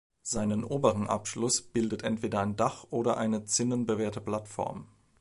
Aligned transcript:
Seinen 0.23 0.63
oberen 0.63 1.05
Abschluss 1.07 1.61
bildet 1.61 2.01
entweder 2.03 2.39
ein 2.41 2.55
Dach 2.55 2.85
oder 2.89 3.17
eine 3.17 3.45
zinnenbewehrte 3.45 4.19
Plattform. 4.19 4.87